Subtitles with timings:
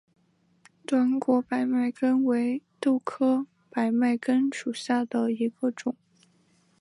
[0.87, 5.95] 短果百脉根为豆科百脉根属下的一个种。